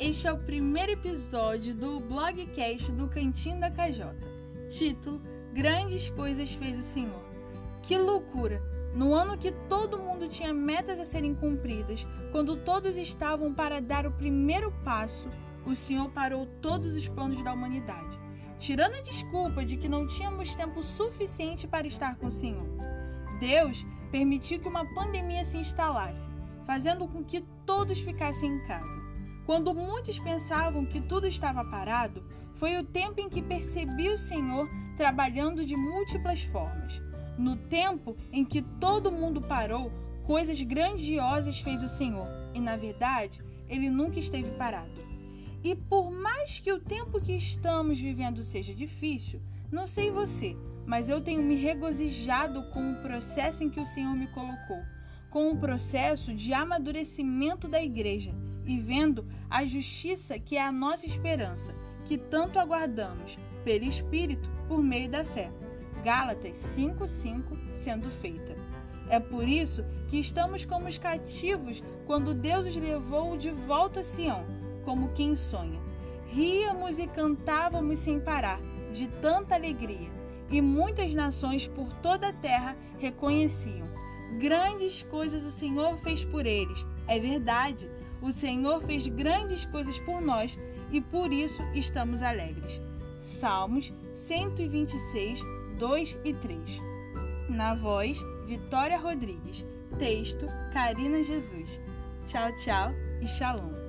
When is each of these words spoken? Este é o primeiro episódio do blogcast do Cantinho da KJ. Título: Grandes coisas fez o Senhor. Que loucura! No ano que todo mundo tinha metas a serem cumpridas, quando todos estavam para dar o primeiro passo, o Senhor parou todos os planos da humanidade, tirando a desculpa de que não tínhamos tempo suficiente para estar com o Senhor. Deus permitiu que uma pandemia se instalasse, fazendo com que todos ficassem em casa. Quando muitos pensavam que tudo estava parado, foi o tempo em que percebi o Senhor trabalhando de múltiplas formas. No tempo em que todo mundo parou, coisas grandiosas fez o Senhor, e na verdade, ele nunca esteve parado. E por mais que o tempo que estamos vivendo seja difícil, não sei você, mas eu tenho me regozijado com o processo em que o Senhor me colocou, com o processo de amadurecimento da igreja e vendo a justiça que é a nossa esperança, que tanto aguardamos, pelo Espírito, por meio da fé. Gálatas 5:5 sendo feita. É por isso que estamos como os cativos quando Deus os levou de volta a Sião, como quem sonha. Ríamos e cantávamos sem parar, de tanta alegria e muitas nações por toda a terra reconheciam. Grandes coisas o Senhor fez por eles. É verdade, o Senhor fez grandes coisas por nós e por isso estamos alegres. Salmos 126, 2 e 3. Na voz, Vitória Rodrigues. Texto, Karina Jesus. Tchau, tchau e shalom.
Este 0.00 0.26
é 0.26 0.32
o 0.32 0.38
primeiro 0.38 0.92
episódio 0.92 1.74
do 1.74 2.00
blogcast 2.00 2.90
do 2.92 3.06
Cantinho 3.06 3.60
da 3.60 3.70
KJ. 3.70 4.06
Título: 4.70 5.20
Grandes 5.52 6.08
coisas 6.08 6.54
fez 6.54 6.78
o 6.78 6.82
Senhor. 6.82 7.22
Que 7.82 7.98
loucura! 7.98 8.62
No 8.94 9.14
ano 9.14 9.36
que 9.36 9.52
todo 9.68 9.98
mundo 9.98 10.26
tinha 10.26 10.54
metas 10.54 10.98
a 10.98 11.04
serem 11.04 11.34
cumpridas, 11.34 12.06
quando 12.32 12.56
todos 12.56 12.96
estavam 12.96 13.52
para 13.52 13.78
dar 13.78 14.06
o 14.06 14.12
primeiro 14.12 14.72
passo, 14.82 15.28
o 15.66 15.74
Senhor 15.74 16.10
parou 16.12 16.46
todos 16.62 16.94
os 16.94 17.06
planos 17.06 17.44
da 17.44 17.52
humanidade, 17.52 18.18
tirando 18.58 18.94
a 18.94 19.02
desculpa 19.02 19.66
de 19.66 19.76
que 19.76 19.88
não 19.88 20.06
tínhamos 20.06 20.54
tempo 20.54 20.82
suficiente 20.82 21.68
para 21.68 21.86
estar 21.86 22.16
com 22.16 22.28
o 22.28 22.32
Senhor. 22.32 22.66
Deus 23.38 23.84
permitiu 24.10 24.60
que 24.60 24.68
uma 24.68 24.86
pandemia 24.94 25.44
se 25.44 25.58
instalasse, 25.58 26.26
fazendo 26.66 27.06
com 27.06 27.22
que 27.22 27.44
todos 27.66 28.00
ficassem 28.00 28.50
em 28.50 28.66
casa. 28.66 29.07
Quando 29.48 29.72
muitos 29.72 30.18
pensavam 30.18 30.84
que 30.84 31.00
tudo 31.00 31.26
estava 31.26 31.64
parado, 31.64 32.22
foi 32.56 32.76
o 32.76 32.84
tempo 32.84 33.18
em 33.18 33.30
que 33.30 33.40
percebi 33.40 34.10
o 34.10 34.18
Senhor 34.18 34.68
trabalhando 34.94 35.64
de 35.64 35.74
múltiplas 35.74 36.42
formas. 36.42 37.00
No 37.38 37.56
tempo 37.56 38.14
em 38.30 38.44
que 38.44 38.60
todo 38.60 39.10
mundo 39.10 39.40
parou, 39.40 39.90
coisas 40.26 40.60
grandiosas 40.60 41.60
fez 41.60 41.82
o 41.82 41.88
Senhor, 41.88 42.28
e 42.52 42.60
na 42.60 42.76
verdade, 42.76 43.42
ele 43.70 43.88
nunca 43.88 44.18
esteve 44.18 44.50
parado. 44.58 45.02
E 45.64 45.74
por 45.74 46.10
mais 46.10 46.58
que 46.58 46.70
o 46.70 46.78
tempo 46.78 47.18
que 47.18 47.32
estamos 47.32 47.98
vivendo 47.98 48.42
seja 48.42 48.74
difícil, 48.74 49.40
não 49.72 49.86
sei 49.86 50.10
você, 50.10 50.58
mas 50.84 51.08
eu 51.08 51.22
tenho 51.22 51.42
me 51.42 51.54
regozijado 51.54 52.64
com 52.64 52.92
o 52.92 52.96
processo 52.96 53.64
em 53.64 53.70
que 53.70 53.80
o 53.80 53.86
Senhor 53.86 54.14
me 54.14 54.26
colocou, 54.26 54.82
com 55.30 55.50
o 55.50 55.56
processo 55.56 56.34
de 56.34 56.52
amadurecimento 56.52 57.66
da 57.66 57.82
igreja 57.82 58.34
e 58.68 58.78
vendo 58.78 59.26
a 59.48 59.64
justiça 59.64 60.38
que 60.38 60.56
é 60.56 60.62
a 60.62 60.70
nossa 60.70 61.06
esperança, 61.06 61.74
que 62.04 62.18
tanto 62.18 62.58
aguardamos, 62.58 63.38
pelo 63.64 63.84
Espírito, 63.84 64.48
por 64.68 64.82
meio 64.82 65.10
da 65.10 65.24
fé. 65.24 65.50
Gálatas 66.04 66.58
5:5 66.76 67.56
sendo 67.72 68.10
feita. 68.10 68.54
É 69.08 69.18
por 69.18 69.48
isso 69.48 69.82
que 70.10 70.20
estamos 70.20 70.66
como 70.66 70.86
os 70.86 70.98
cativos 70.98 71.82
quando 72.06 72.34
Deus 72.34 72.66
os 72.66 72.76
levou 72.76 73.38
de 73.38 73.50
volta 73.50 74.00
a 74.00 74.04
Sião, 74.04 74.44
como 74.84 75.12
quem 75.14 75.34
sonha. 75.34 75.80
Ríamos 76.26 76.98
e 76.98 77.06
cantávamos 77.06 78.00
sem 78.00 78.20
parar, 78.20 78.60
de 78.92 79.08
tanta 79.22 79.54
alegria 79.54 80.10
e 80.50 80.60
muitas 80.60 81.14
nações 81.14 81.66
por 81.66 81.92
toda 81.94 82.28
a 82.28 82.32
terra 82.32 82.76
reconheciam. 82.98 83.86
Grandes 84.38 85.02
coisas 85.02 85.42
o 85.42 85.50
Senhor 85.50 85.96
fez 85.98 86.24
por 86.24 86.46
eles. 86.46 86.86
É 87.06 87.18
verdade, 87.18 87.90
o 88.20 88.32
Senhor 88.32 88.82
fez 88.82 89.06
grandes 89.06 89.64
coisas 89.66 89.98
por 90.00 90.20
nós 90.20 90.58
e 90.90 91.00
por 91.00 91.32
isso 91.32 91.62
estamos 91.74 92.22
alegres. 92.22 92.80
Salmos 93.22 93.92
126, 94.14 95.40
2 95.78 96.18
e 96.24 96.34
3. 96.34 96.80
Na 97.48 97.74
voz, 97.74 98.18
Vitória 98.46 98.98
Rodrigues. 98.98 99.64
Texto, 99.98 100.46
Karina 100.72 101.22
Jesus. 101.22 101.80
Tchau, 102.28 102.54
tchau 102.58 102.92
e 103.20 103.26
shalom. 103.26 103.87